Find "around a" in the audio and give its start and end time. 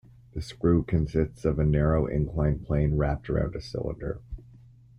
3.29-3.61